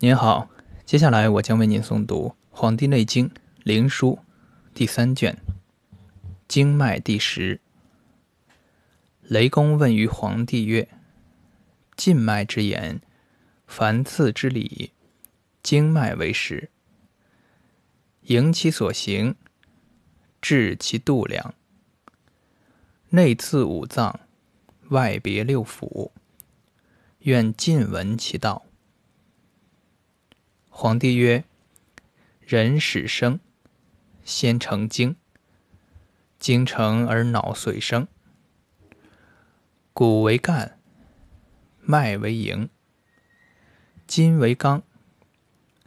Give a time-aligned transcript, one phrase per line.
[0.00, 0.48] 您好，
[0.86, 3.28] 接下来我将为您诵读《黄帝内经·
[3.64, 4.14] 灵枢》
[4.72, 5.36] 第三卷
[6.46, 7.56] 《经脉第十》。
[9.22, 10.88] 雷公问于黄帝曰
[11.98, 13.00] ：“晋脉之言，
[13.66, 14.92] 凡次之理，
[15.64, 16.70] 经脉为实。
[18.26, 19.34] 营其所行，
[20.40, 21.54] 治其度量。
[23.08, 24.20] 内次五脏，
[24.90, 26.12] 外别六腑。
[27.22, 28.62] 愿尽闻其道。”
[30.80, 31.42] 皇帝曰
[32.38, 33.40] ：“人始生，
[34.22, 35.16] 先成精。
[36.38, 38.06] 精成而脑髓生。
[39.92, 40.78] 骨为干，
[41.80, 42.70] 脉为营，
[44.06, 44.84] 筋为刚，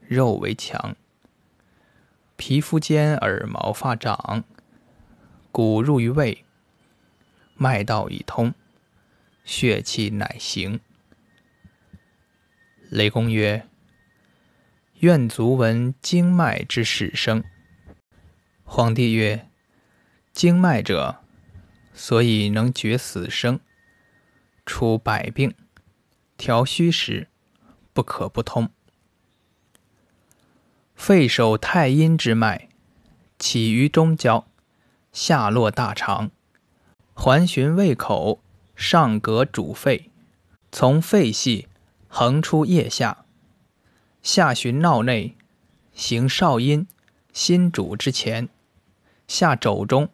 [0.06, 0.98] 肉为强。
[2.36, 4.44] 皮肤坚而毛发长，
[5.54, 6.44] 骨入于胃，
[7.56, 8.54] 脉道已通，
[9.46, 10.82] 血气乃行。”
[12.92, 13.66] 雷公曰。
[15.02, 17.44] 愿足闻经脉之始生。
[18.64, 19.50] 皇帝曰
[20.32, 21.24] ：“经脉者，
[21.92, 23.60] 所以能决死生，
[24.64, 25.56] 除百病，
[26.38, 27.30] 调虚实，
[27.94, 28.70] 不可不通。
[30.94, 32.70] 肺守太阴之脉，
[33.40, 34.46] 起于中焦，
[35.12, 36.30] 下落大肠，
[37.16, 38.44] 环循胃口，
[38.76, 40.12] 上膈主肺，
[40.72, 41.68] 从肺系
[42.08, 43.18] 横出腋下。”
[44.24, 45.36] 下循闹内，
[45.94, 46.88] 行少阴、
[47.34, 48.48] 心主之前；
[49.28, 50.10] 下肘中，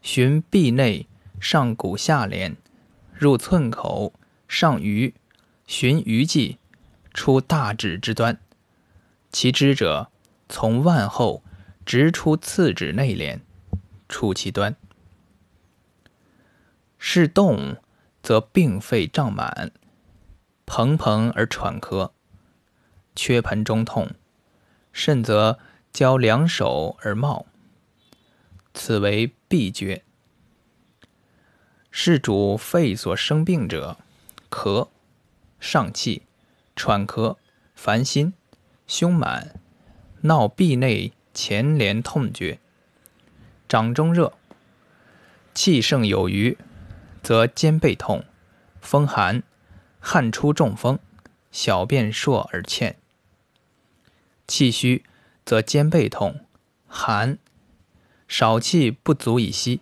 [0.00, 1.08] 循臂内，
[1.40, 2.56] 上骨下廉，
[3.12, 4.12] 入寸口，
[4.46, 5.14] 上鱼，
[5.66, 6.58] 循鱼际，
[7.12, 8.38] 出大指之端。
[9.32, 10.10] 其支者，
[10.48, 11.42] 从腕后
[11.84, 13.40] 直出次指内廉，
[14.08, 14.76] 出其端。
[16.98, 17.76] 是动，
[18.22, 19.72] 则病肺胀满，
[20.64, 22.12] 膨膨而喘咳。
[23.14, 24.10] 缺盆中痛，
[24.92, 25.58] 甚则
[25.92, 27.46] 交两手而冒，
[28.72, 30.02] 此为闭厥。
[31.90, 33.96] 是主肺所生病者，
[34.50, 34.88] 咳、
[35.60, 36.22] 上气、
[36.74, 37.36] 喘咳、
[37.76, 38.34] 烦心、
[38.88, 39.60] 胸满、
[40.22, 42.58] 闹闭内前连痛厥，
[43.68, 44.32] 掌中热，
[45.54, 46.58] 气盛有余，
[47.22, 48.24] 则肩背痛，
[48.80, 49.44] 风寒，
[50.00, 50.98] 汗出中风，
[51.52, 52.96] 小便数而欠。
[54.46, 55.04] 气虚，
[55.44, 56.44] 则肩背痛、
[56.86, 57.38] 寒，
[58.28, 59.80] 少气不足以息，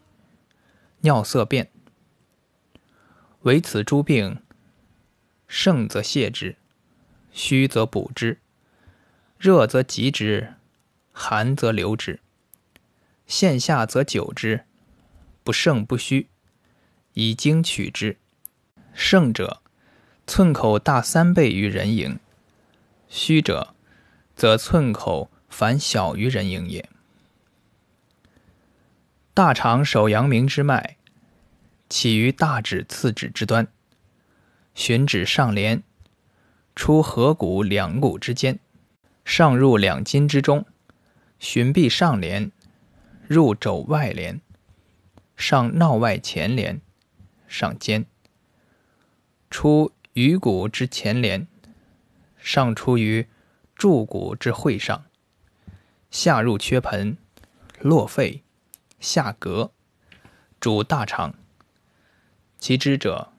[1.01, 1.71] 尿色变。
[3.43, 4.41] 唯此诸病，
[5.49, 6.57] 盛则泻之，
[7.33, 8.39] 虚则补之，
[9.37, 10.55] 热则急之，
[11.11, 12.21] 寒则留之，
[13.27, 14.65] 线下则久之，
[15.43, 16.29] 不盛不虚，
[17.15, 18.17] 以经取之。
[18.95, 19.63] 盛者，
[20.27, 22.19] 寸口大三倍于人迎；
[23.09, 23.72] 虚者，
[24.43, 26.89] 则寸口反小于人迎也。
[29.35, 30.97] 大肠守阳明之脉，
[31.89, 33.69] 起于大指次指之端，
[34.75, 35.85] 循指上廉，
[36.75, 38.59] 出合谷两骨之间，
[39.25, 40.67] 上入两筋之中，
[41.39, 42.51] 循臂上廉，
[43.29, 44.41] 入肘外廉，
[45.37, 46.81] 上闹外前廉，
[47.47, 48.07] 上肩，
[49.49, 51.47] 出鱼骨之前廉，
[52.41, 53.29] 上出于。
[53.83, 55.07] 柱骨之会上，
[56.09, 57.17] 下入缺盆，
[57.81, 58.45] 络肺，
[59.01, 59.73] 下膈，
[60.61, 61.35] 主大肠。
[62.61, 63.33] 其支者，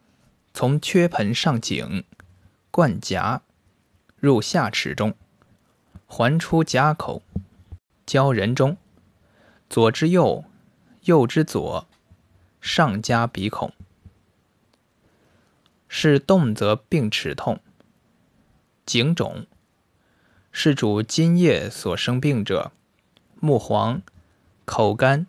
[0.53, 2.03] 从缺盆上颈，
[2.71, 3.39] 贯颊，
[4.17, 5.15] 入下齿中，
[6.07, 7.23] 环出颊口，
[8.05, 8.75] 交人中，
[9.69, 10.43] 左之右，
[11.03, 11.87] 右之左，
[12.59, 13.71] 上加鼻孔。
[15.87, 17.61] 是动则病齿痛，
[18.85, 19.47] 颈肿。
[20.55, 22.71] 是主今夜所生病者，
[23.39, 24.03] 目黄、
[24.65, 25.25] 口干、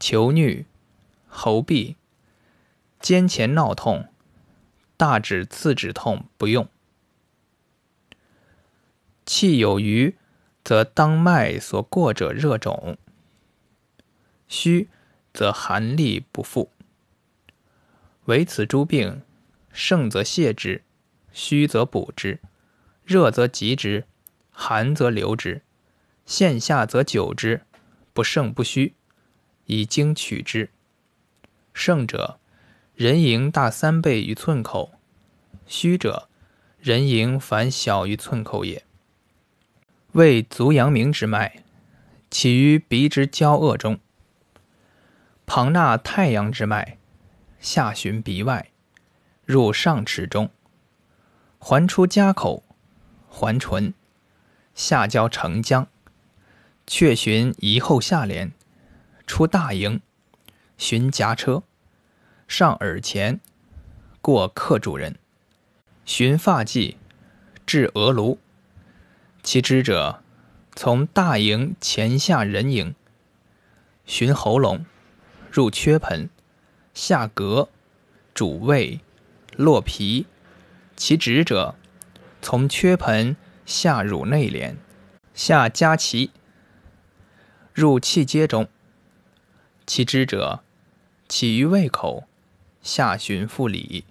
[0.00, 0.64] 求衄、
[1.28, 1.94] 喉痹、
[2.98, 4.08] 肩前闹痛、
[4.96, 6.66] 大指次指痛不用。
[9.26, 10.16] 气有余，
[10.64, 12.96] 则当脉所过者热肿；
[14.48, 14.88] 虚，
[15.34, 16.70] 则寒力不复。
[18.24, 19.20] 唯此诸病，
[19.70, 20.82] 盛则泻之，
[21.30, 22.40] 虚则补之，
[23.04, 24.06] 热则急之。
[24.58, 25.60] 寒则留之，
[26.24, 27.66] 线下则久之，
[28.14, 28.94] 不胜不虚，
[29.66, 30.70] 以经取之。
[31.74, 32.40] 盛者，
[32.94, 34.92] 人盈大三倍于寸口；
[35.66, 36.30] 虚者，
[36.80, 38.82] 人盈反小于寸口也。
[40.12, 41.62] 为足阳明之脉，
[42.30, 44.00] 起于鼻之交恶中，
[45.44, 46.96] 旁纳太阳之脉，
[47.60, 48.70] 下循鼻外，
[49.44, 50.50] 入上齿中，
[51.58, 52.62] 环出家口。
[53.28, 53.92] 还唇，
[54.76, 55.86] 下交承浆，
[56.86, 58.52] 却寻夷后下廉，
[59.26, 60.02] 出大营，
[60.76, 61.62] 寻夹车，
[62.46, 63.40] 上耳前，
[64.20, 65.16] 过客主人，
[66.04, 66.96] 寻发髻，
[67.64, 68.38] 至额颅。
[69.42, 70.22] 其之者，
[70.74, 72.94] 从大营前下人营，
[74.04, 74.84] 寻喉咙，
[75.50, 76.28] 入缺盆，
[76.92, 77.68] 下膈，
[78.34, 79.00] 主胃，
[79.56, 80.26] 络皮。
[80.96, 81.76] 其直者，
[82.42, 83.36] 从缺盆
[83.66, 84.78] 下乳内廉，
[85.34, 86.30] 下夹脐，
[87.74, 88.68] 入气阶中。
[89.84, 90.62] 其支者，
[91.28, 92.28] 起于胃口，
[92.80, 94.04] 下循腹里，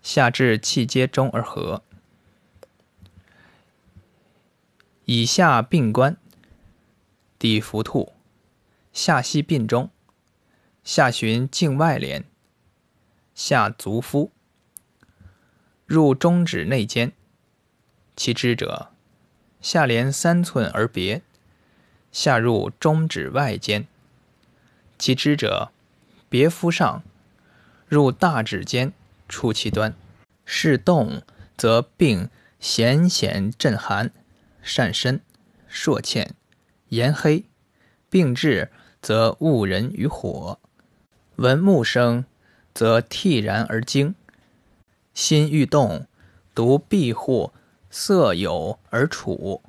[0.00, 1.82] 下至气阶中而合。
[5.06, 6.16] 以下病关：
[7.40, 8.12] 底浮兔，
[8.92, 9.90] 下系鬓中，
[10.84, 12.24] 下循境外廉，
[13.34, 14.30] 下足夫。
[15.84, 17.12] 入中指内间，
[18.14, 18.90] 其知者，
[19.60, 21.22] 下连三寸而别，
[22.12, 23.86] 下入中指外间。
[24.98, 25.72] 其知者，
[26.28, 27.02] 别肤上，
[27.88, 28.92] 入大指间，
[29.28, 29.94] 出其端。
[30.44, 31.22] 是动
[31.56, 32.28] 则病
[32.60, 34.12] 显显震寒，
[34.60, 35.20] 善身，
[35.68, 36.34] 朔欠，
[36.88, 37.44] 颜黑；
[38.10, 38.70] 病至
[39.00, 40.58] 则误人于火。
[41.36, 42.24] 闻木声，
[42.74, 44.14] 则惕然而惊。
[45.14, 46.06] 心欲动，
[46.54, 47.52] 独闭户，
[47.94, 49.60] 色有而处；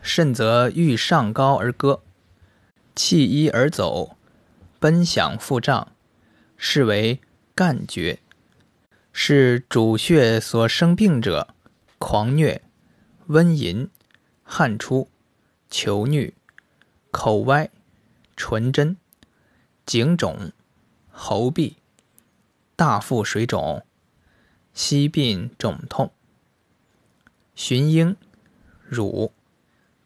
[0.00, 2.00] 甚则欲上高而歌，
[2.94, 4.16] 弃衣而走，
[4.78, 5.90] 奔响腹胀，
[6.56, 7.20] 是为
[7.56, 8.20] 干绝。
[9.12, 11.48] 是主血所生病者，
[11.98, 12.62] 狂虐、
[13.26, 13.90] 温淫、
[14.44, 15.08] 汗出、
[15.68, 16.32] 求衄、
[17.10, 17.68] 口歪、
[18.36, 18.96] 唇真、
[19.84, 20.52] 颈肿、
[21.10, 21.74] 喉痹、
[22.76, 23.84] 大腹水肿。
[24.72, 26.12] 膝病肿痛，
[27.54, 28.16] 寻阴、
[28.86, 29.32] 乳、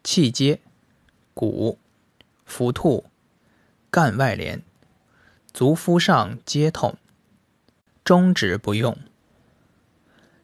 [0.03, 0.59] 气结、
[1.33, 1.79] 骨、
[2.45, 3.05] 浮兔、
[3.89, 4.61] 干外连、
[5.53, 6.97] 足肤上皆痛，
[8.03, 8.97] 中指不用。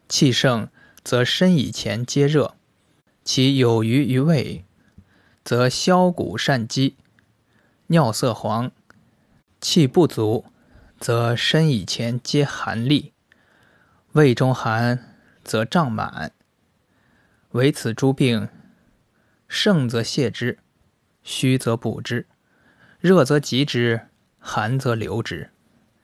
[0.07, 0.69] 气盛
[1.03, 2.55] 则身以前皆热，
[3.23, 4.63] 其有余于胃，
[5.43, 6.95] 则消谷善饥，
[7.87, 8.69] 尿色黄；
[9.59, 10.45] 气不足，
[10.99, 13.11] 则身以前皆寒栗。
[14.13, 16.31] 胃中寒，则胀满。
[17.53, 18.49] 唯此诸病，
[19.47, 20.57] 盛则泻之，
[21.21, 22.25] 虚则补之，
[22.99, 24.07] 热则急之，
[24.39, 25.51] 寒则留之，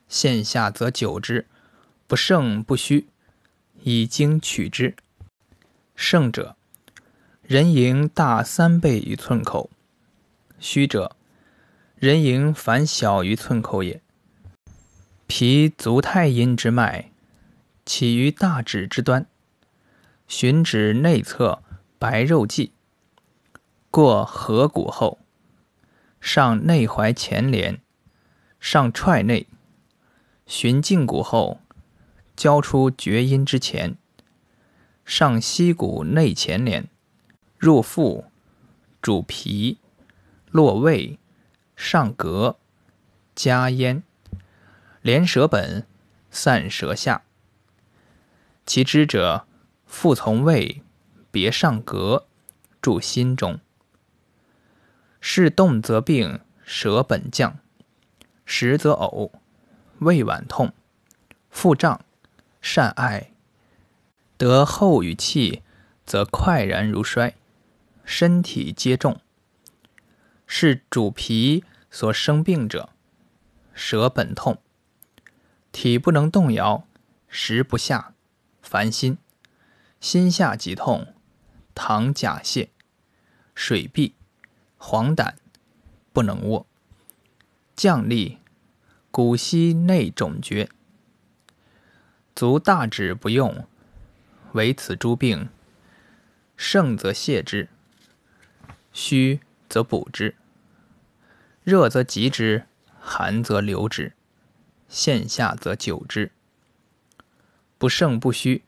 [0.08, 1.48] 现下则久之，
[2.06, 3.08] 不盛不虚，
[3.82, 4.96] 以经取之。
[5.96, 6.56] 盛者，
[7.42, 9.72] 人迎大三倍于寸口；
[10.60, 11.16] 虚者，
[11.96, 14.00] 人迎反小于寸口也。
[15.26, 17.10] 脾足太阴之脉。
[17.86, 19.26] 起于大指之端，
[20.30, 21.64] 循指内侧
[21.98, 22.72] 白肉际，
[23.90, 25.18] 过合谷后，
[26.22, 27.82] 上内踝前廉，
[28.60, 29.48] 上踹内，
[30.46, 31.60] 循胫骨后，
[32.36, 33.98] 交出厥阴之前，
[35.04, 36.88] 上膝骨内前廉，
[37.58, 38.26] 入腹，
[39.02, 39.80] 主皮，
[40.52, 41.18] 落胃，
[41.76, 42.56] 上膈，
[43.34, 44.04] 加咽，
[45.02, 45.88] 连舌本，
[46.30, 47.24] 散舌下。
[48.68, 49.48] 其支者，
[49.90, 50.84] 腹从胃，
[51.32, 52.24] 别上膈，
[52.80, 53.60] 注心中。
[55.20, 57.58] 是动则病，舌本降，
[58.46, 59.32] 食则呕，
[59.98, 60.72] 胃脘痛，
[61.50, 62.06] 腹胀，
[62.62, 63.32] 善爱。
[64.38, 65.64] 得后与气，
[66.06, 67.36] 则快然如衰，
[68.06, 69.20] 身体皆重。
[70.46, 72.90] 是主脾所生病者，
[73.74, 74.60] 舌本痛，
[75.72, 76.86] 体不能动摇，
[77.28, 78.14] 食不下。
[78.62, 79.18] 烦心，
[80.00, 81.14] 心下急痛，
[81.76, 82.70] 糖甲泻，
[83.54, 84.16] 水闭，
[84.78, 85.34] 黄疸，
[86.14, 86.66] 不能卧，
[87.76, 88.38] 降利，
[89.12, 90.70] 骨膝内肿绝，
[92.34, 93.68] 足大指不用，
[94.54, 95.50] 唯此诸病，
[96.56, 97.68] 盛则泻之，
[98.94, 100.36] 虚则补之，
[101.64, 102.66] 热则急之，
[103.00, 104.14] 寒则留之，
[104.88, 106.32] 现下则久之。
[107.78, 108.64] 不胜不虚，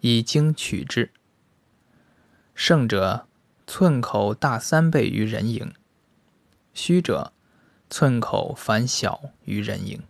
[0.00, 1.10] 以经取之。
[2.54, 3.26] 胜者，
[3.66, 5.68] 寸口大三倍于人迎；
[6.74, 7.32] 虚者，
[7.88, 10.02] 寸口反小于人迎。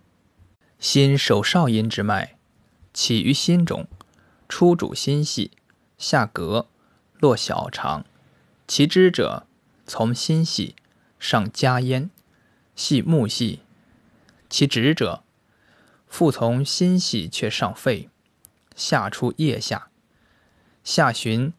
[0.79, 2.37] 心手少阴之脉，
[2.93, 3.87] 起于心中，
[4.49, 5.51] 出主心系，
[5.99, 6.67] 下膈，
[7.19, 8.05] 络小肠。
[8.67, 9.47] 其支者，
[9.87, 10.77] 从心系，
[11.19, 12.11] 上加咽，
[12.77, 13.61] 系木系。
[14.49, 15.23] 其直者。
[16.07, 18.09] 复从心系却上肺，
[18.79, 19.89] 下出腋下，
[20.85, 21.53] 下循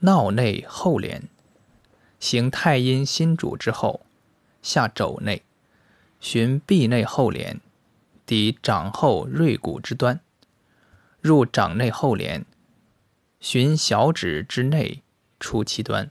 [0.00, 1.22] 闹内后廉，
[2.20, 4.04] 行太阴心主之后，
[4.60, 5.42] 下肘内，
[6.20, 7.58] 循臂内后廉，
[8.26, 10.20] 抵掌后锐骨之端，
[11.22, 12.44] 入掌内后廉，
[13.40, 15.02] 循小指之内
[15.40, 16.10] 出其端。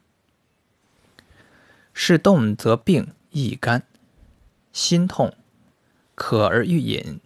[1.94, 3.84] 是动则病易干，
[4.74, 5.36] 心痛，
[6.16, 7.20] 渴而欲饮，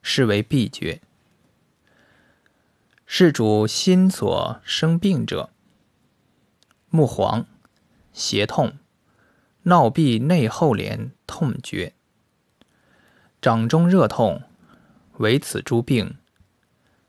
[0.00, 1.02] 是为痹绝。
[3.10, 5.48] 是主心所生病者，
[6.90, 7.46] 目黄、
[8.12, 8.74] 胁痛、
[9.62, 11.94] 闹闭内后连痛绝，
[13.40, 14.42] 掌中热痛，
[15.16, 16.18] 为此诸病。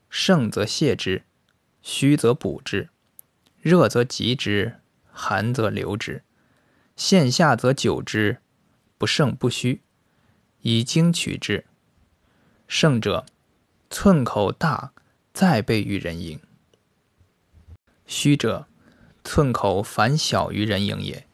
[0.08, 1.24] 盛则泻之，
[1.82, 2.88] 虚则补之，
[3.60, 4.80] 热则急之，
[5.12, 6.24] 寒则留之，
[6.96, 8.38] 现下则久之，
[8.96, 9.82] 不胜不虚，
[10.62, 11.66] 以经取之。
[12.66, 13.26] 盛者，
[13.90, 14.94] 寸口大。
[15.32, 16.40] 再倍于人迎。
[18.06, 18.66] 虚者，
[19.24, 21.26] 寸口反小于人迎也。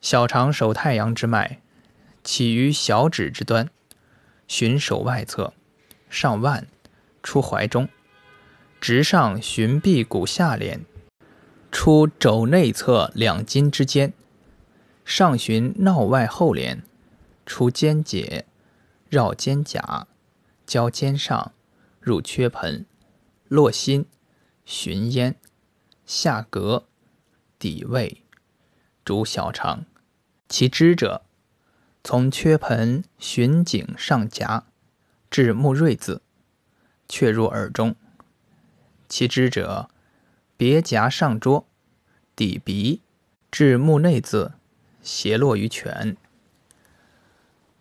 [0.00, 1.60] 小肠手太阳之脉，
[2.22, 3.70] 起于小指之端，
[4.48, 5.52] 循手外侧，
[6.08, 6.66] 上腕，
[7.22, 7.88] 出怀中，
[8.80, 10.84] 直上循臂骨下廉，
[11.70, 14.12] 出肘内侧两筋之间，
[15.04, 16.82] 上循闹外后廉，
[17.46, 18.46] 出肩节，
[19.08, 20.06] 绕肩胛，
[20.66, 21.52] 交肩上。
[22.04, 22.84] 入缺盆，
[23.48, 24.04] 络心，
[24.66, 25.36] 循咽，
[26.04, 26.84] 下膈，
[27.58, 28.22] 抵胃，
[29.06, 29.86] 主小肠。
[30.46, 31.22] 其支者，
[32.04, 34.66] 从缺盆循颈上夹，
[35.30, 36.20] 至目锐子，
[37.08, 37.96] 却入耳中。
[39.08, 39.88] 其支者，
[40.58, 41.66] 别夹上桌，
[42.36, 43.00] 抵鼻，
[43.50, 44.52] 至目内眦，
[45.02, 46.18] 斜落于泉。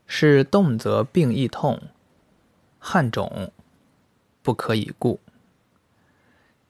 [0.08, 1.90] 是动则病易痛，
[2.80, 3.52] 汗肿。
[4.44, 5.20] 不可以故。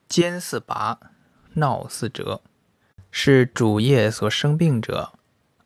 [0.08, 0.98] 肩似拔，
[1.54, 2.40] 闹似折，
[3.10, 5.12] 是主业所生病者，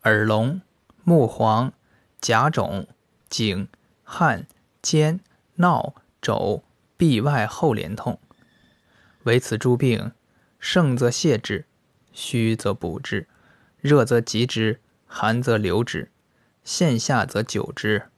[0.05, 0.61] 耳聋、
[1.05, 1.73] 目黄、
[2.21, 2.89] 甲肿、
[3.29, 3.69] 颈、
[4.03, 4.47] 汗、
[4.81, 5.21] 肩、
[5.57, 6.65] 闹、肘、
[6.97, 8.19] 臂外后连痛。
[9.25, 10.13] 为此诸病，
[10.59, 11.67] 盛则泻之，
[12.13, 13.29] 虚则补之，
[13.81, 16.11] 热则急之，寒则留之，
[16.65, 18.09] 现下则久之，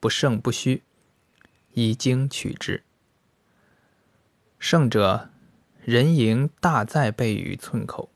[0.00, 0.82] 不胜不虚，
[1.72, 2.84] 以经取之。
[4.60, 5.30] 盛者，
[5.84, 8.08] 人迎大在背于寸口；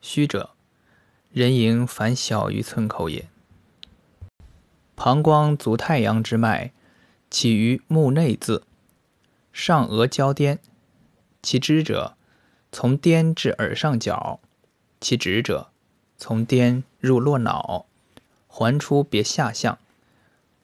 [0.00, 0.50] 虚者，
[1.30, 3.28] 人迎反小于寸口也。
[4.96, 6.72] 膀胱足太阳之脉，
[7.30, 8.62] 起于目内眦，
[9.52, 10.58] 上额交颠，
[11.40, 12.16] 其支者，
[12.72, 14.40] 从颠至耳上角；
[15.00, 15.70] 其直者，
[16.18, 17.86] 从颠入络脑，
[18.48, 19.78] 环出别下项，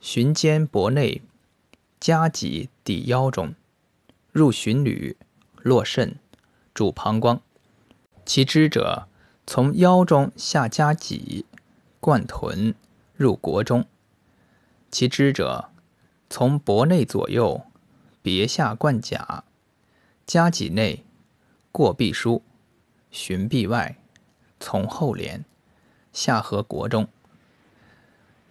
[0.01, 1.23] 循肩脖内，
[2.01, 3.55] 夹脊抵腰中。
[4.33, 5.17] 入循履，
[5.57, 6.17] 络肾，
[6.73, 7.41] 主膀胱。
[8.25, 9.09] 其支者，
[9.45, 11.47] 从腰中下夹脊，
[11.99, 12.75] 贯臀，
[13.17, 13.85] 入国中。
[14.89, 15.71] 其支者，
[16.29, 17.63] 从脖内左右，
[18.23, 19.43] 别下贯甲，
[20.27, 21.05] 夹脊内，
[21.73, 22.41] 过臂枢，
[23.11, 23.97] 循臂外，
[24.61, 25.45] 从后连，
[26.13, 27.09] 下合国中。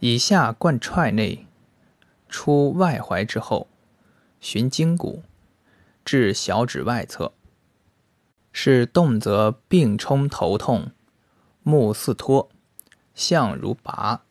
[0.01, 1.45] 以下贯踹内，
[2.27, 3.67] 出外踝之后，
[4.41, 5.23] 循筋骨。
[6.11, 7.33] 至小指外侧，
[8.51, 10.91] 是动则病冲头痛，
[11.61, 12.49] 目似脱，
[13.13, 14.23] 相如拔，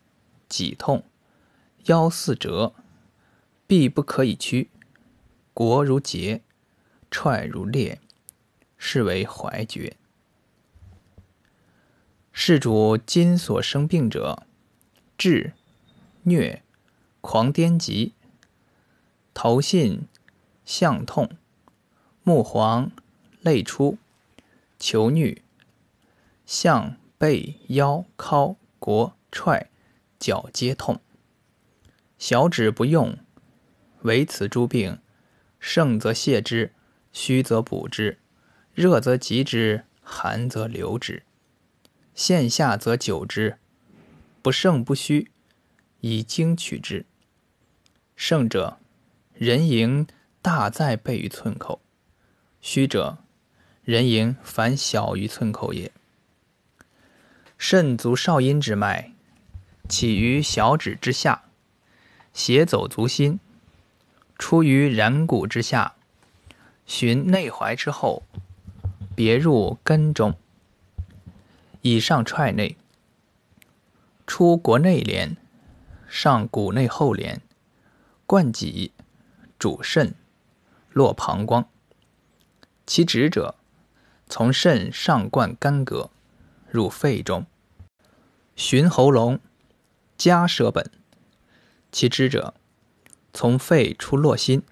[0.48, 1.04] 脊痛，
[1.84, 2.74] 腰似折，
[3.68, 4.72] 臂不可以屈，
[5.54, 6.42] 国如结，
[7.12, 8.00] 踹如裂，
[8.76, 9.96] 是为怀厥。
[12.32, 14.42] 是主筋所生病者，
[15.16, 15.52] 痔、
[16.24, 16.62] 疟、
[17.20, 18.14] 狂癫疾、
[19.32, 20.08] 头信、
[20.64, 21.30] 项痛。
[22.28, 22.92] 目黄，
[23.40, 23.96] 泪出，
[24.78, 25.38] 求衄，
[26.44, 29.70] 项背腰尻腘踹，
[30.18, 31.00] 脚皆痛。
[32.18, 33.16] 小指不用，
[34.02, 34.98] 唯此诸病，
[35.58, 36.74] 盛则泻之，
[37.14, 38.18] 虚则补之，
[38.74, 41.22] 热则急之，寒则留之，
[42.14, 43.56] 现下则久之，
[44.42, 45.30] 不胜不虚，
[46.00, 47.06] 以经取之。
[48.14, 48.76] 盛者，
[49.32, 50.06] 人迎
[50.42, 51.80] 大在背于寸口。
[52.60, 53.18] 虚者，
[53.84, 55.92] 人迎反小于寸口也。
[57.56, 59.12] 肾足少阴之脉，
[59.88, 61.44] 起于小指之下，
[62.32, 63.38] 斜走足心，
[64.38, 65.94] 出于然骨之下，
[66.84, 68.24] 循内踝之后，
[69.14, 70.34] 别入根中。
[71.82, 72.76] 以上踹内，
[74.26, 75.36] 出国内廉，
[76.08, 77.40] 上骨内后廉，
[78.26, 78.92] 贯脊，
[79.58, 80.14] 主肾，
[80.92, 81.66] 络膀胱。
[82.88, 83.54] 其直者，
[84.30, 86.08] 从肾上贯干膈，
[86.70, 87.44] 入肺中，
[88.56, 89.40] 循喉咙，
[90.16, 90.90] 加舌本。
[91.92, 92.54] 其支者，
[93.34, 94.62] 从肺出络心，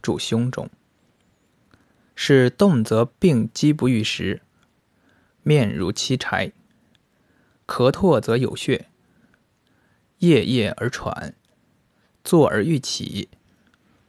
[0.00, 0.70] 注胸中。
[2.14, 4.42] 是动则病机不愈时，
[5.42, 6.52] 面如漆柴，
[7.66, 8.86] 咳唾则有血，
[10.18, 11.34] 夜夜而喘，
[12.22, 13.28] 坐而欲起，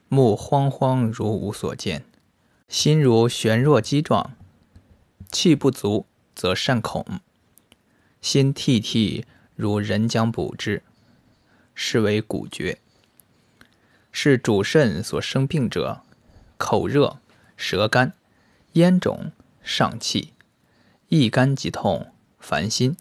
[0.06, 2.04] 目慌慌如无所见，
[2.72, 4.34] 心如悬若击状，
[5.30, 7.04] 气不足则善恐，
[8.22, 10.82] 心涕涕如人将补之。
[11.74, 12.78] 是为骨厥，
[14.10, 16.02] 是主肾所生病者，
[16.56, 17.18] 口热、
[17.58, 18.14] 舌干、
[18.72, 20.32] 咽肿、上气、
[21.08, 22.96] 一肝即痛、烦心、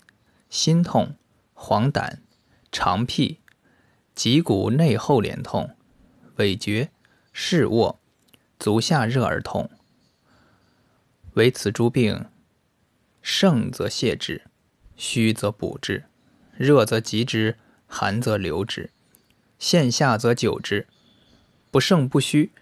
[0.50, 1.16] 心痛、
[1.54, 2.18] 黄疸、
[2.74, 3.40] 肠癖、
[4.14, 5.78] 脊骨内后连痛、
[6.36, 6.92] 尾厥、
[7.32, 8.01] 视卧、
[8.62, 9.70] 足下热而痛。
[11.34, 12.28] 为此诸病，
[13.22, 14.44] 盛则泻之，
[14.96, 16.06] 虚则补之，
[16.56, 17.58] 热则急之。
[17.94, 18.90] 寒则留之，
[19.60, 20.88] 现下则久之，
[21.70, 22.54] 不胜不虚，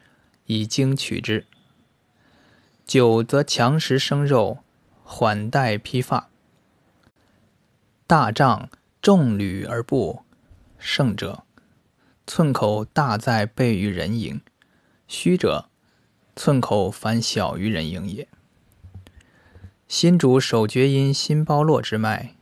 [0.46, 1.46] 以经取之。
[2.84, 4.64] 久则强食生肉，
[5.04, 6.32] 缓带披发。
[8.08, 8.72] 大胀
[9.04, 10.24] 重履而不
[10.80, 11.44] 盛者，
[12.26, 14.40] 寸口大在背于人迎；
[15.08, 15.69] 虚者，
[16.42, 18.26] 寸口反小于人迎也。
[19.90, 22.34] 心主手厥阴心包络之脉，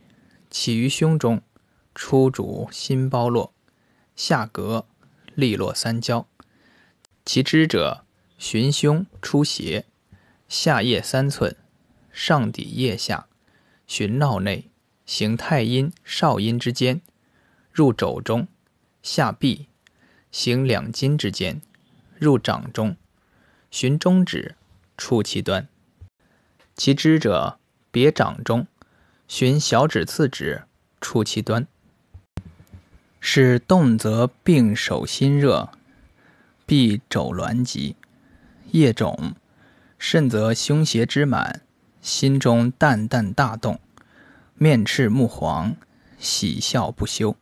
[0.48, 1.42] 起于胸中。
[1.96, 3.52] 出主心包络，
[4.14, 4.84] 下膈
[5.34, 6.28] 利络三焦，
[7.24, 8.04] 其支者
[8.38, 9.84] 循胸出胁，
[10.46, 11.56] 下腋三寸，
[12.12, 13.26] 上抵腋下，
[13.88, 14.70] 循闹内，
[15.06, 17.00] 行太阴少阴之间，
[17.72, 18.46] 入肘中，
[19.02, 19.66] 下臂，
[20.30, 21.60] 行两筋之间，
[22.16, 22.96] 入掌中，
[23.70, 24.54] 循中指，
[24.96, 25.68] 触其端。
[26.74, 27.58] 其支者
[27.90, 28.66] 别掌中，
[29.26, 30.62] 循小指次指，
[31.00, 31.66] 触其端。
[33.20, 35.70] 是动则病手心热，
[36.64, 37.96] 臂肘挛急，
[38.70, 39.34] 夜肿；
[39.98, 41.62] 肾则胸胁之满，
[42.00, 43.80] 心中淡淡大动，
[44.54, 45.76] 面赤目黄，
[46.18, 47.36] 喜笑不休。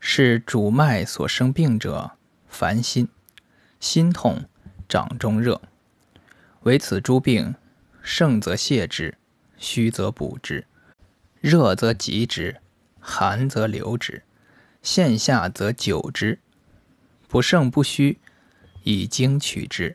[0.00, 2.12] 是主脉所生病者，
[2.48, 3.08] 烦心、
[3.78, 4.44] 心痛、
[4.88, 5.60] 掌中热。
[6.62, 7.54] 为此诸病，
[8.02, 9.16] 盛则泻之，
[9.56, 10.66] 虚则补之，
[11.40, 12.56] 热则急之，
[12.98, 14.22] 寒则留之。
[14.82, 16.38] 现下则久之，
[17.28, 18.18] 不胜不虚，
[18.84, 19.94] 以经取之。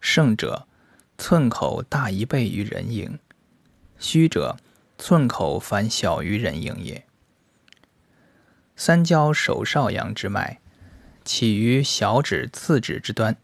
[0.00, 0.68] 盛者，
[1.16, 3.18] 寸口大一倍于人迎；
[3.98, 4.56] 虚者，
[4.96, 7.04] 寸口反小于人迎也。
[8.76, 10.60] 三焦手少阳之脉，
[11.24, 13.36] 起于小指次指之端，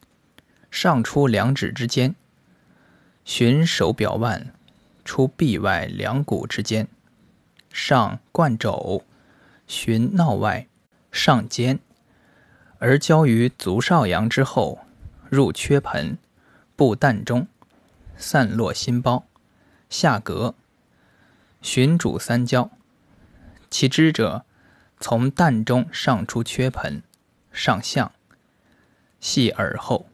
[0.74, 2.16] 上出两指之间，
[3.24, 4.52] 循手表腕，
[5.04, 6.88] 出臂外两骨之间，
[7.70, 9.04] 上贯肘。
[9.68, 10.66] 循闹外，
[11.12, 11.78] 上肩，
[12.80, 14.80] 而交于足少阳之后，
[15.30, 16.18] 入缺盆，
[16.74, 17.46] 布膻中，
[18.16, 19.24] 散落心包，
[19.88, 20.54] 下膈，
[21.62, 22.68] 循主三焦。
[23.70, 24.44] 其支者，
[24.98, 27.00] 从膻中上出缺盆，
[27.52, 28.10] 上项，
[29.20, 30.08] 系耳后，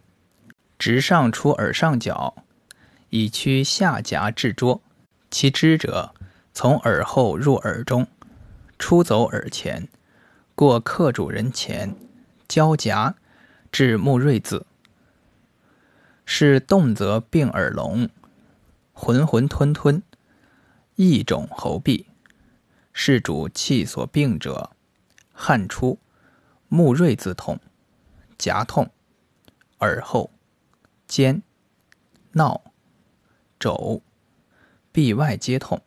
[0.80, 2.34] 直上出耳上角，
[3.10, 4.80] 以屈下颊至桌。
[5.30, 6.14] 其支者，
[6.54, 8.06] 从耳后入耳中。
[8.78, 9.86] 出走耳前，
[10.54, 11.94] 过客主人前，
[12.48, 13.14] 交颊
[13.70, 14.64] 至目锐字。
[16.24, 18.08] 是动则病耳聋，
[18.94, 20.02] 浑浑吞吞，
[20.94, 22.06] 易肿喉痹。
[22.94, 24.70] 是主气所病者，
[25.34, 25.98] 汗出，
[26.68, 27.60] 目锐字痛，
[28.38, 28.90] 颊痛，
[29.80, 30.30] 耳后，
[31.11, 31.42] 肩，
[32.35, 32.73] 闹，
[33.59, 34.01] 肘，
[34.92, 35.83] 臂外皆痛，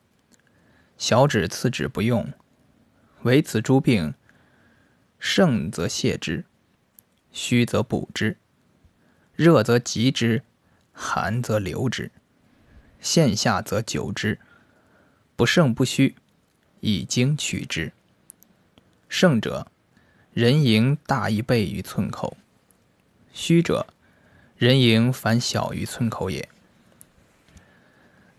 [0.98, 2.28] 小指次指不用。
[3.22, 4.16] 为此诸病，
[5.18, 6.44] 盛则泻之，
[7.32, 8.36] 虚则补之，
[9.34, 10.44] 热则急之，
[10.92, 12.12] 寒则留之，
[13.00, 14.42] 现下则久之，
[15.38, 16.18] 不盛不虚，
[16.82, 17.94] 以经取之。
[19.08, 19.72] 盛者，
[20.34, 22.36] 人迎大一倍于寸口；
[23.32, 23.88] 虚者，
[24.58, 26.48] 人迎反小于寸口也。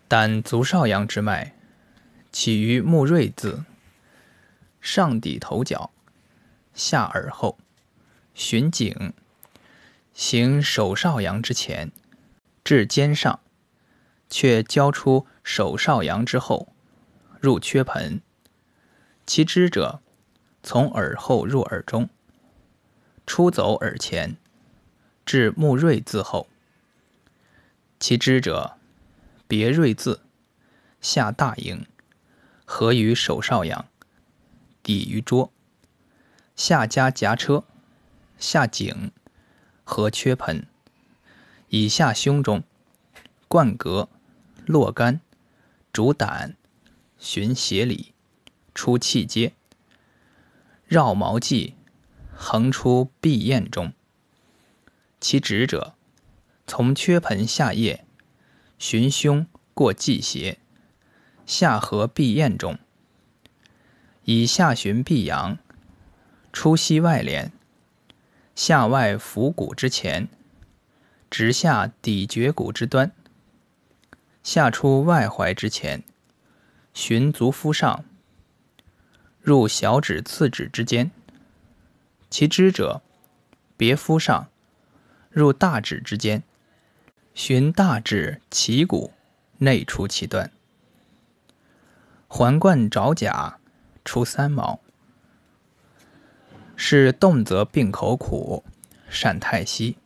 [0.07, 1.55] 但足少阳之脉，
[2.31, 3.63] 起于目锐字。
[4.79, 5.89] 上抵头角，
[6.75, 7.57] 下耳后，
[8.35, 9.13] 循颈，
[10.13, 11.91] 行手少阳之前，
[12.63, 13.39] 至肩上，
[14.29, 16.71] 却交出手少阳之后，
[17.41, 18.21] 入缺盆。
[19.25, 20.01] 其支者，
[20.61, 22.07] 从耳后入耳中，
[23.25, 24.37] 出走耳前，
[25.25, 26.47] 至目锐字后。
[27.99, 28.77] 其支者，
[29.47, 30.21] 别锐字，
[31.01, 31.85] 下大营，
[32.65, 33.87] 合于手少阳，
[34.83, 35.51] 抵于桌，
[36.55, 37.63] 下加夹车，
[38.37, 39.11] 下颈，
[39.83, 40.67] 合缺盆，
[41.69, 42.63] 以下胸中，
[43.47, 44.09] 贯膈，
[44.65, 45.21] 络肝，
[45.91, 46.55] 主胆，
[47.17, 48.13] 循胁里，
[48.75, 49.53] 出气阶，
[50.85, 51.73] 绕毛际，
[52.35, 53.93] 横出闭咽中。
[55.27, 55.95] 其指者，
[56.67, 58.05] 从缺盆下叶，
[58.77, 60.59] 循胸过季胁，
[61.47, 62.77] 下合闭咽中，
[64.25, 65.57] 以下循闭阳，
[66.53, 67.51] 出膝外廉，
[68.53, 70.29] 下外腹骨之前，
[71.31, 73.11] 直下底绝骨之端，
[74.43, 76.03] 下出外踝之前，
[76.93, 78.05] 循足夫上，
[79.41, 81.09] 入小指次指之间。
[82.29, 83.01] 其支者，
[83.75, 84.49] 别夫上。
[85.35, 86.43] 入大指之间，
[87.33, 89.11] 循大指脐骨
[89.57, 90.49] 内出其端，
[92.29, 93.57] 环贯爪甲，
[94.05, 94.79] 出三毛。
[96.77, 98.63] 是动则病口苦，
[99.09, 99.97] 善太息，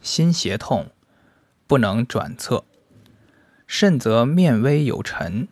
[0.00, 0.92] 心胁痛，
[1.66, 2.64] 不能转侧。
[3.66, 5.48] 甚则面微有沉，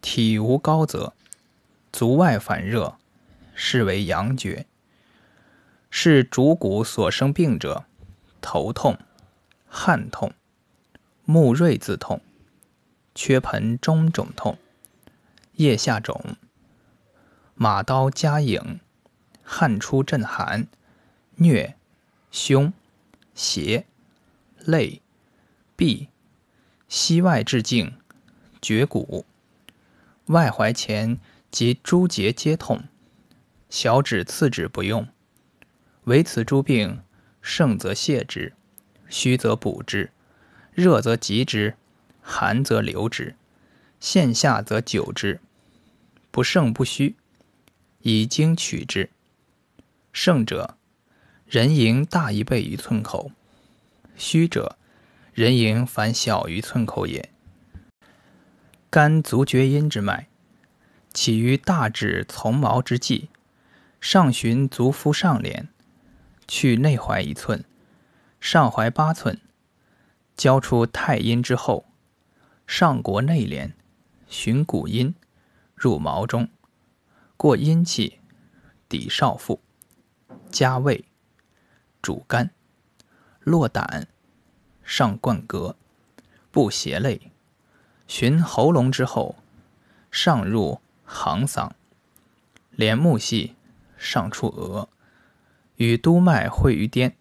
[0.00, 1.14] 体无高则，
[1.92, 2.96] 足外反热，
[3.56, 4.66] 是为阳厥。
[5.90, 7.86] 是主骨所生病者。
[8.50, 8.96] 头痛、
[9.68, 10.32] 汗痛、
[11.26, 12.22] 目锐自痛、
[13.14, 14.56] 缺盆中肿痛、
[15.56, 16.34] 腋下肿、
[17.54, 18.80] 马刀加影、
[19.44, 20.66] 汗出阵寒、
[21.36, 21.74] 疟、
[22.30, 22.72] 胸、
[23.34, 23.84] 胁、
[24.60, 25.02] 肋、
[25.76, 26.08] 臂、
[26.88, 27.98] 膝外至颈、
[28.62, 29.26] 绝骨、
[30.28, 32.84] 外踝前及诸节皆痛，
[33.68, 35.06] 小指次指不用，
[36.04, 37.02] 唯此诸病。
[37.48, 38.52] 盛则泻之，
[39.08, 40.10] 虚则补之，
[40.74, 41.76] 热则急之，
[42.20, 43.36] 寒则留之，
[43.98, 45.40] 现下则久之。
[46.30, 47.16] 不盛不虚，
[48.02, 49.08] 以经取之。
[50.12, 50.76] 盛者，
[51.46, 53.30] 人迎大一倍于寸口；
[54.14, 54.76] 虚者，
[55.32, 57.30] 人迎反小于寸口也。
[58.90, 60.28] 肝足厥阴之脉，
[61.14, 63.30] 起于大指从毛之际，
[64.02, 65.70] 上循足夫上廉。
[66.48, 67.62] 去内踝一寸，
[68.40, 69.38] 上踝八寸，
[70.34, 71.84] 交出太阴之后，
[72.66, 73.76] 上国内廉，
[74.28, 75.14] 循骨阴，
[75.74, 76.48] 入毛中，
[77.36, 78.18] 过阴气，
[78.88, 79.60] 抵少腹，
[80.50, 81.04] 加胃，
[82.00, 82.50] 主肝，
[83.40, 84.08] 落胆，
[84.82, 85.74] 上贯膈，
[86.50, 87.30] 不胁肋，
[88.06, 89.36] 循喉咙之后，
[90.10, 91.72] 上入行嗓，
[92.70, 93.54] 连木系，
[93.98, 94.88] 上出额。
[95.78, 97.16] 与督脉会于巅，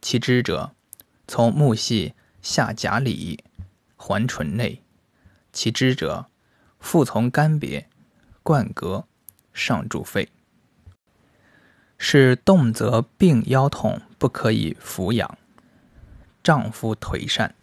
[0.00, 0.74] 其支者，
[1.26, 3.44] 从木系下甲里，
[3.94, 4.80] 环唇内；
[5.52, 6.30] 其支者，
[6.80, 7.86] 复从肝别，
[8.42, 9.04] 贯膈，
[9.52, 10.30] 上注肺。
[11.98, 15.36] 是动则病腰痛，不可以俯仰；
[16.42, 17.54] 丈夫腿善，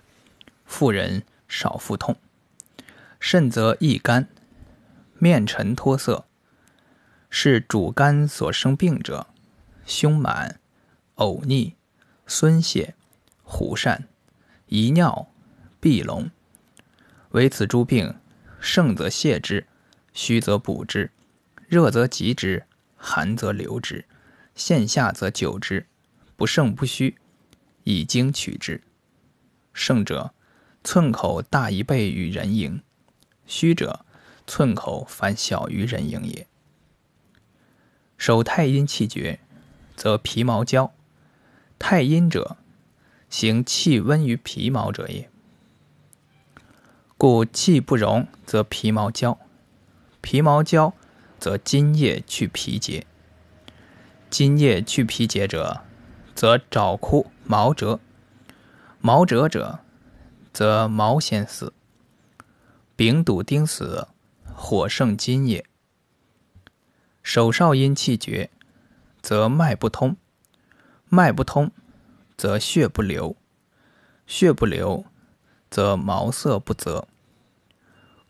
[0.65, 2.15] 妇人少腹痛。
[3.20, 4.30] 肾则易干，
[5.18, 6.26] 面沉脱色，
[7.32, 9.26] 是主肝所生病者。
[9.86, 10.60] 胸满、
[11.15, 11.76] 呕逆、
[12.26, 12.95] 孙泄、
[13.43, 14.06] 虎疝、
[14.65, 15.28] 遗尿、
[15.80, 16.30] 闭聋，
[17.30, 18.15] 为此诸病，
[18.60, 19.67] 盛则泻之，
[20.12, 21.12] 虚则补之，
[21.67, 22.65] 热则急之，
[22.98, 24.06] 寒则留之，
[24.56, 25.86] 现下则久之，
[26.36, 27.15] 不盛不虚，
[27.84, 28.82] 以经取之。
[29.71, 30.34] 盛者，
[30.84, 32.80] 寸口大一倍于人迎；
[33.45, 34.04] 虚者，
[34.48, 36.48] 寸口反小于人迎也。
[38.17, 39.39] 手太阴气绝。
[39.95, 40.93] 则皮毛焦，
[41.79, 42.58] 太阴者，
[43.29, 45.29] 行气温于皮毛者也。
[47.17, 49.38] 故气不容，则皮毛焦；
[50.21, 50.93] 皮毛焦，
[51.39, 53.05] 则津液去皮结。
[54.29, 55.81] 津液去皮结者，
[56.36, 57.99] 则爪枯毛折；
[58.99, 59.79] 毛折者，
[60.51, 61.73] 则毛先死。
[62.97, 64.08] 丙笃丁死，
[64.53, 65.65] 火盛津液。
[67.23, 68.49] 手少阴气绝。
[69.25, 70.17] 则脉不通，
[71.09, 71.71] 脉不通，
[72.38, 73.35] 则血不流，
[74.27, 75.03] 血不流，
[75.71, 77.07] 则毛色不泽。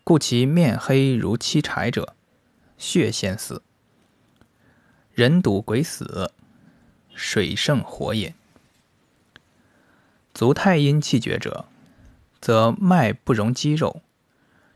[0.02, 2.16] 故其面黑如漆柴者，
[2.78, 3.60] 血先死。
[5.12, 6.32] 人赌鬼死，
[7.14, 8.34] 水盛火也。
[10.32, 11.66] 足太阴气绝者，
[12.40, 14.00] 则脉不容肌肉，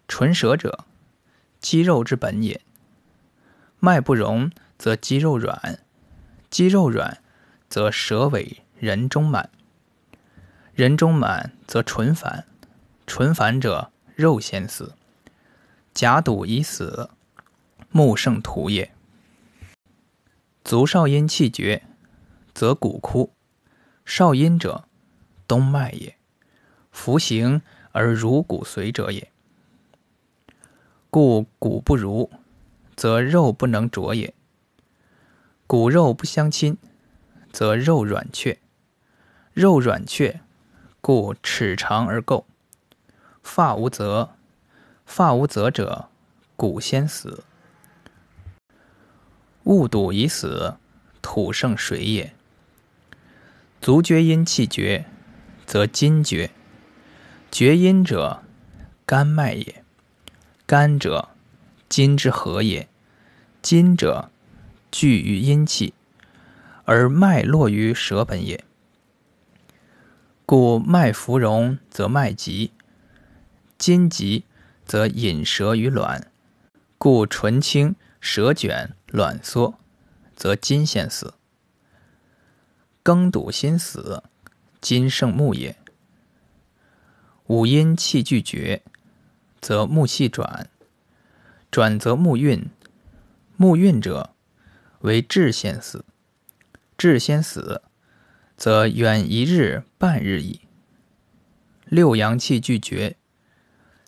[0.06, 0.84] 唇舌者，
[1.60, 2.60] 肌肉之本也。
[3.78, 5.82] 脉不容，则肌肉软。
[6.50, 7.22] 肌肉软，
[7.68, 9.48] 则舌尾人中满；
[10.74, 12.44] 人中满，则唇反，
[13.06, 14.94] 唇烦者，肉先死；
[15.94, 17.10] 甲堵已死，
[17.90, 18.92] 木盛土也。
[20.64, 21.82] 足少阴气绝，
[22.52, 23.32] 则骨枯。
[24.04, 24.84] 少阴者，
[25.46, 26.16] 冬脉也。
[26.90, 29.30] 服行而如骨髓者也。
[31.10, 32.28] 故骨不如，
[32.96, 34.34] 则肉不能着也。
[35.70, 36.76] 骨肉不相亲，
[37.52, 38.58] 则肉软却。
[39.52, 40.40] 肉软却，
[41.00, 42.42] 故齿长而垢。
[43.44, 44.30] 发无泽，
[45.06, 46.08] 发无泽者，
[46.56, 47.44] 骨先死。
[49.62, 50.74] 物笃已死，
[51.22, 52.34] 土盛水也。
[53.80, 55.04] 足厥阴气绝，
[55.66, 56.50] 则筋绝。
[57.52, 58.42] 厥阴者，
[59.06, 59.84] 肝脉也。
[60.66, 61.28] 肝者，
[61.88, 62.88] 筋之合也。
[63.62, 64.32] 筋者，
[64.90, 65.94] 聚于阴气，
[66.84, 68.64] 而脉络于舌本也。
[70.44, 72.72] 故脉浮荣，则脉急；
[73.78, 74.44] 筋急，
[74.84, 76.30] 则引舌于卵。
[76.98, 79.78] 故唇青，舌卷，卵缩，
[80.34, 81.34] 则筋先死。
[83.04, 84.24] 庚笃心死，
[84.80, 85.76] 筋盛木也。
[87.46, 88.82] 五阴气俱绝，
[89.60, 90.68] 则木气转，
[91.70, 92.68] 转则木运。
[93.56, 94.34] 木运者，
[95.00, 96.04] 为至先死。
[96.96, 97.82] 至先死，
[98.56, 100.60] 则远一日半日矣。
[101.84, 103.16] 六阳气俱绝，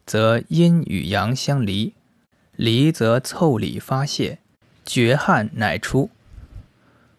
[0.07, 1.95] 则阴与阳相离，
[2.53, 4.39] 离则腠理发泄，
[4.85, 6.11] 绝汗乃出。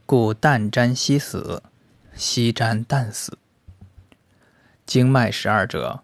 [0.05, 1.63] 故旦沾夕死，
[2.13, 3.37] 夕沾旦死。
[4.85, 6.03] 经脉十二者。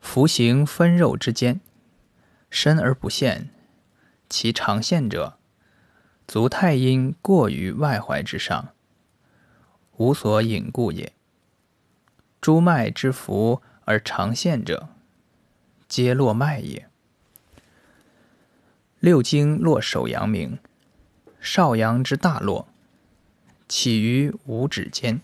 [0.00, 1.60] 服行分肉之间，
[2.50, 3.50] 深而不陷，
[4.30, 5.37] 其长线者，
[6.28, 8.68] 足太阴过于外踝之上，
[9.96, 11.10] 无所隐故也。
[12.38, 14.90] 诸脉之浮而长现者，
[15.88, 16.86] 皆络脉也。
[19.00, 20.58] 六经络首阳明，
[21.40, 22.68] 少阳之大络，
[23.66, 25.22] 起于五指间，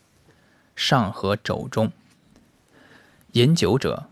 [0.74, 1.92] 上合肘中。
[3.32, 4.08] 饮酒者。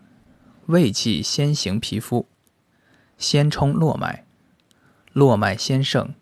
[0.67, 2.29] 胃气先行皮肤，
[3.19, 4.25] 先冲络脉，
[5.13, 6.15] 络脉先盛，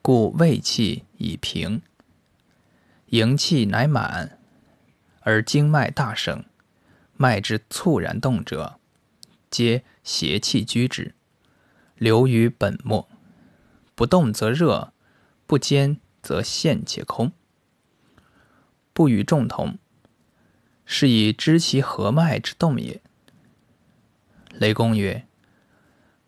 [0.00, 1.82] 故胃气已平，
[3.06, 4.38] 营气乃满，
[5.20, 6.44] 而经脉大盛，
[7.14, 8.78] 脉之猝然动者，
[9.50, 11.14] 皆邪气居之，
[11.96, 13.08] 流于本末。
[13.94, 14.92] 不动则热，
[15.44, 17.32] 不坚则陷且空，
[18.92, 19.76] 不与众同，
[20.86, 23.02] 是以知其合脉之动也。
[24.52, 25.26] 雷公曰：“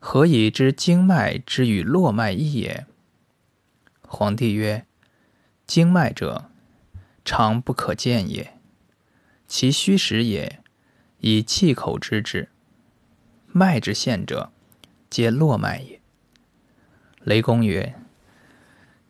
[0.00, 2.86] 何以知经脉之与络脉异也？”
[4.12, 4.84] 皇帝曰
[5.68, 6.50] ：“经脉者，
[7.24, 8.58] 常不可见也。
[9.46, 10.60] 其虚实也，
[11.20, 12.48] 以气口知之。
[13.46, 14.50] 脉之现者，
[15.08, 16.00] 皆络脉也。”
[17.22, 17.94] 雷公曰：“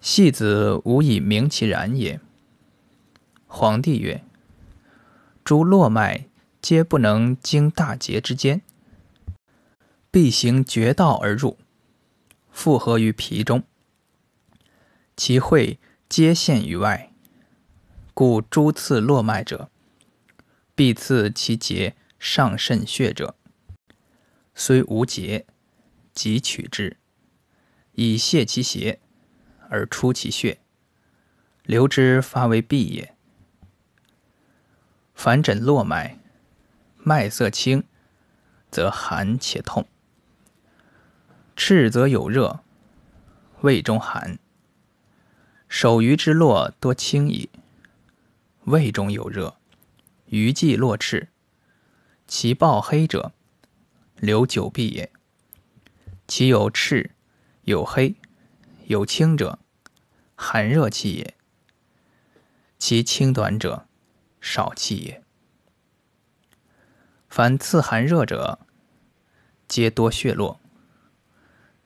[0.02, 2.20] 戏子无以明其然也。”
[3.48, 4.22] 皇帝曰
[5.42, 6.26] ：“诸络脉
[6.60, 8.60] 皆不能经大节之间。”
[10.12, 11.56] 必行绝道而入，
[12.50, 13.64] 复合于皮中。
[15.20, 15.78] 其会
[16.08, 17.12] 皆陷于外，
[18.14, 19.70] 故诸刺络脉者，
[20.74, 23.36] 必刺其结上肾血者。
[24.54, 25.44] 虽无结，
[26.14, 26.96] 即取之，
[27.92, 28.98] 以泄其邪，
[29.68, 30.58] 而出其血，
[31.64, 33.14] 留之发为痹也。
[35.12, 36.18] 凡诊络脉，
[36.96, 37.84] 脉色清，
[38.70, 39.86] 则寒且痛。
[41.54, 42.60] 赤则有热，
[43.60, 44.38] 胃中寒。
[45.70, 47.48] 手鱼之络多清矣，
[48.64, 49.54] 胃中有热，
[50.26, 51.28] 鱼既络赤，
[52.26, 53.32] 其暴黑者，
[54.16, 55.12] 流久闭也。
[56.26, 57.12] 其有赤、
[57.62, 58.16] 有黑、
[58.86, 59.60] 有清者，
[60.34, 61.34] 寒热气也。
[62.76, 63.86] 其清短者，
[64.40, 65.22] 少气也。
[67.28, 68.58] 凡刺寒热者，
[69.68, 70.60] 皆多血络。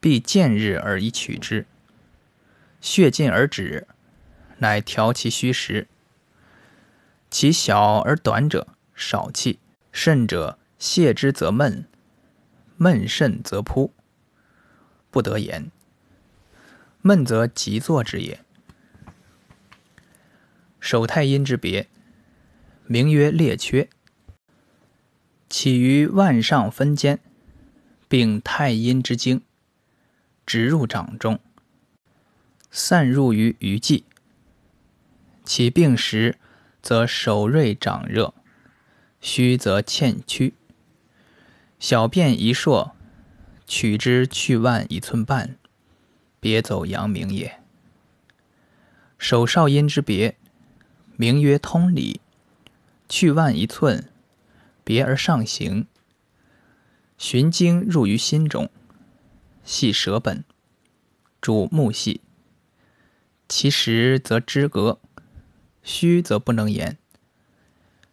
[0.01, 1.67] 必见日而以取之，
[2.85, 3.87] 血尽而止，
[4.59, 5.89] 乃调其虚实。
[7.31, 9.59] 其小而短者，少气；
[9.91, 11.87] 甚者，泻之则闷，
[12.77, 13.95] 闷甚则扑，
[15.11, 15.71] 不得言。
[17.01, 18.45] 闷则急作之也。
[20.79, 21.89] 手太阴之别，
[22.85, 23.89] 名曰列缺，
[25.49, 27.19] 起于腕上分间，
[28.09, 29.41] 并太阴之经。
[30.45, 31.41] 直入掌中，
[32.77, 34.05] 散入于鱼际。
[35.45, 36.37] 其病时，
[36.83, 38.35] 则手锐掌热；
[39.21, 40.55] 虚则欠屈。
[41.79, 42.97] 小便一硕，
[43.65, 45.57] 取之去腕一寸半，
[46.41, 47.61] 别走阳明也。
[49.19, 50.37] 手少阴之别，
[51.17, 52.21] 名曰通里，
[53.09, 54.11] 去腕一寸，
[54.83, 55.87] 别而上行。
[57.17, 58.69] 循经入于心中，
[59.63, 60.43] 系舌本，
[61.41, 62.21] 主目系。
[63.49, 64.99] 其实则知格，
[65.83, 66.97] 虚则不能言。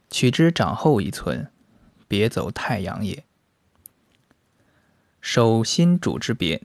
[0.10, 1.50] 取之长后一寸，
[2.08, 3.24] 别走太阳也。
[5.22, 6.62] 手心主之别，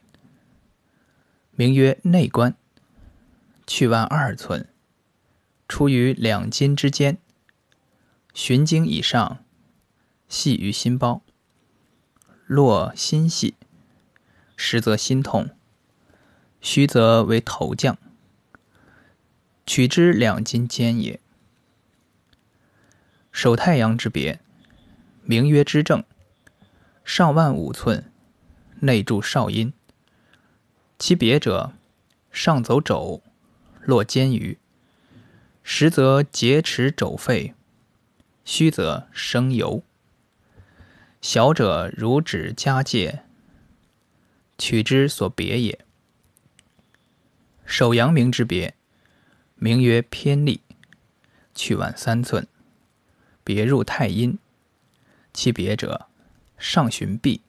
[1.53, 2.57] 名曰内关。
[3.67, 4.69] 去腕二寸，
[5.69, 7.19] 出于两筋之间。
[8.35, 9.45] 循经以上，
[10.29, 11.23] 系于心包。
[12.47, 13.55] 络心细，
[14.57, 15.49] 实则心痛；
[16.61, 17.99] 虚则为头降。
[19.67, 21.21] 取之两筋间也。
[23.31, 24.41] 手太阳之别，
[25.23, 26.03] 名曰之正。
[27.05, 28.11] 上万五寸。
[28.81, 29.73] 内注少阴，
[30.99, 31.73] 其别者，
[32.31, 33.23] 上走肘，
[33.81, 34.59] 落肩盂，
[35.63, 37.55] 实则结持肘肺，
[38.45, 39.83] 虚则生疣。
[41.23, 43.23] 小者如指加界，
[44.59, 45.81] 取之所别也。
[47.65, 48.76] 手阳明之别，
[49.57, 50.61] 名曰偏利，
[51.55, 52.47] 去腕三寸，
[53.43, 54.39] 别入太阴，
[55.33, 56.07] 其别者，
[56.57, 57.43] 上循臂。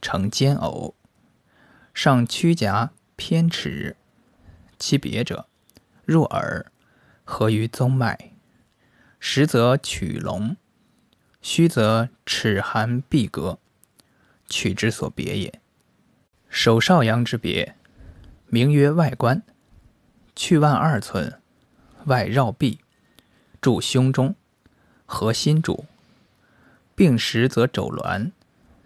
[0.00, 0.94] 成尖偶，
[1.92, 3.96] 上曲颊偏齿，
[4.78, 5.48] 其别者，
[6.04, 6.70] 入耳，
[7.24, 8.30] 合于宗脉，
[9.18, 10.56] 实则取龙，
[11.42, 13.58] 虚则齿寒闭隔，
[14.48, 15.60] 取之所别也。
[16.48, 17.74] 手少阳之别，
[18.46, 19.42] 名曰外关，
[20.38, 21.40] 去腕二寸，
[22.04, 22.78] 外绕臂，
[23.60, 24.36] 注胸中，
[25.04, 25.86] 合心主，
[26.94, 28.30] 病时则肘挛。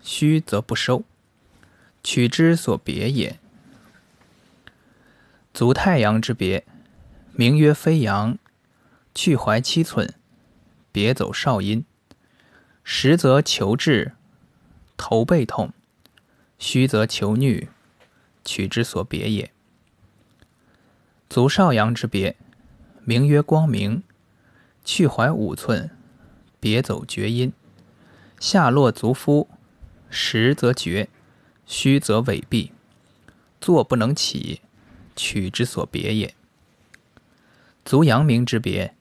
[0.00, 1.04] 虚则不收，
[2.02, 3.38] 取之所别也。
[5.52, 6.64] 足太阳之别，
[7.34, 8.38] 名曰飞扬，
[9.14, 10.14] 去踝七寸，
[10.90, 11.84] 别走少阴。
[12.82, 14.12] 实则求治，
[14.96, 15.68] 头背痛；
[16.58, 17.68] 虚则求虐，
[18.42, 19.52] 取之所别也。
[21.32, 22.36] 足少阳之别，
[23.04, 24.02] 名曰光明，
[24.84, 25.88] 去踝五寸，
[26.60, 27.50] 别走厥阴。
[28.38, 29.48] 下落足夫。
[30.10, 31.08] 实则绝，
[31.64, 32.72] 虚则痿痹，
[33.62, 34.60] 坐不能起，
[35.16, 36.34] 取之所别也。
[37.82, 38.94] 足阳明之别，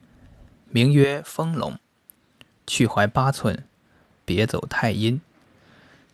[0.70, 1.78] 名曰丰隆，
[2.66, 3.66] 去踝八寸，
[4.24, 5.20] 别走太阴。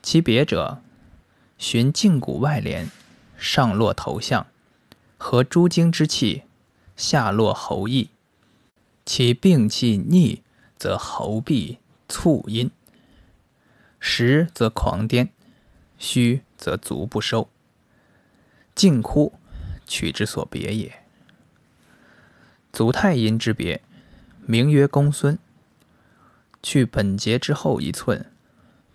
[0.03, 0.83] 其别者，
[1.59, 2.91] 循胫骨外连，
[3.37, 4.49] 上络头项，
[5.19, 6.45] 合诸经之气，
[6.97, 8.09] 下落喉翼。
[9.05, 10.43] 其病气逆，
[10.79, 11.79] 则喉痹
[12.09, 12.71] 促阴。
[13.99, 15.29] 实则狂癫，
[15.99, 17.51] 虚则足不收。
[18.75, 19.35] 静哭，
[19.87, 21.03] 取之所别也。
[22.73, 23.83] 足太阴之别，
[24.47, 25.37] 名曰公孙。
[26.63, 28.31] 去本节之后一寸，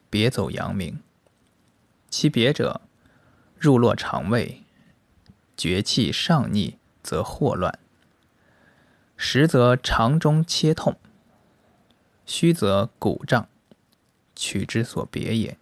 [0.10, 1.00] 别走阳明。
[2.10, 2.82] 其别者，
[3.58, 4.63] 入络肠胃，
[5.56, 7.78] 厥气上逆，则霍乱。
[9.16, 10.98] 实则肠中切痛，
[12.26, 13.48] 虚则骨胀。
[14.36, 15.58] 取之所别也。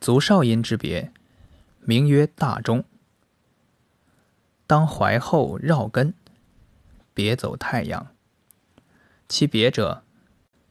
[0.00, 1.12] 足少阴之别，
[1.80, 2.84] 名曰大中。
[4.66, 6.14] 当怀后绕根，
[7.12, 8.08] 别走太阳。
[9.28, 10.02] 其别者，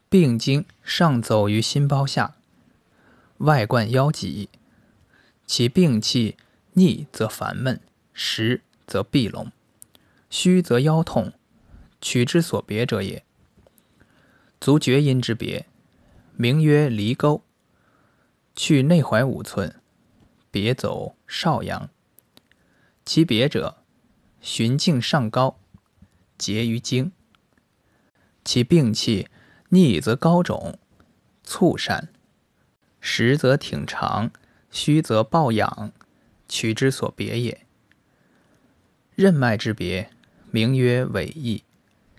[0.10, 2.36] 病经上走于心包下，
[3.38, 4.50] 外贯腰脊。
[5.46, 6.36] 其病气
[6.76, 7.82] 逆则烦闷，
[8.14, 9.52] 实则闭聋，
[10.30, 11.34] 虚则腰痛。
[12.02, 13.26] 取之所别者也。
[14.62, 15.66] 足厥阴之别。
[16.36, 17.42] 名曰离沟，
[18.56, 19.82] 去内踝五寸，
[20.52, 21.90] 别走少阳。
[23.06, 23.78] 其别者，
[24.42, 25.58] 循径上高，
[26.38, 27.14] 结于经。
[28.44, 29.30] 其病气
[29.70, 30.78] 逆则高肿，
[31.46, 32.10] 促善；
[33.00, 34.30] 实则挺长，
[34.70, 35.94] 虚则抱痒，
[36.48, 37.66] 取之所别也。
[39.16, 40.10] 任脉之别，
[40.52, 41.64] 名曰尾翼，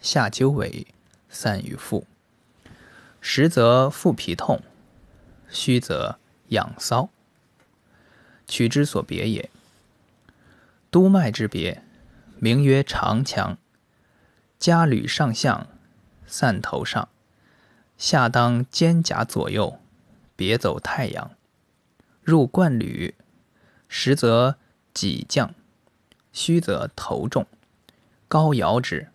[0.01, 0.87] 下灸尾，
[1.29, 2.07] 散于腹。
[3.21, 4.63] 实则腹皮痛，
[5.49, 6.19] 虚则
[6.49, 7.09] 痒骚，
[8.47, 9.51] 取之所别也。
[10.91, 11.83] 督脉之别，
[12.39, 13.59] 名曰长强，
[14.59, 15.67] 加履上项，
[16.27, 17.09] 散头上，
[17.99, 19.81] 下当肩胛左右，
[20.37, 21.33] 别走太阳，
[22.23, 23.15] 入冠履，
[23.89, 24.57] 实则
[24.93, 25.55] 脊降，
[26.33, 27.47] 虚则头重，
[28.29, 29.09] 高摇之，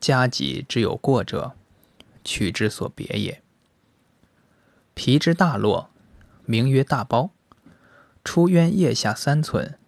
[0.00, 1.54] 加脊之有过者。
[2.22, 3.42] 取之所别也。
[4.92, 5.88] 皮之大络，
[6.44, 7.30] 名曰大包，
[8.22, 9.78] 出渊腋下三寸，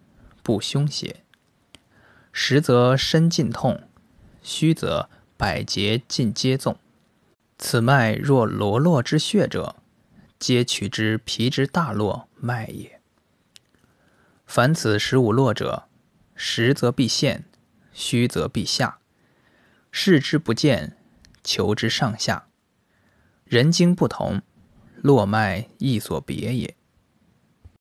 [0.42, 1.22] 不凶邪。
[2.32, 3.82] 实则身尽痛，
[4.42, 6.78] 虚则百节尽皆纵。
[7.59, 9.76] 此脉若罗络之血者，
[10.38, 13.01] 皆取之皮之大络脉也。
[14.55, 15.84] 凡此十五落者，
[16.34, 17.46] 实则必现，
[17.94, 18.98] 虚则必下。
[19.90, 20.98] 视之不见，
[21.42, 22.48] 求之上下。
[23.46, 24.42] 人经不同，
[24.96, 26.76] 络脉亦所别也。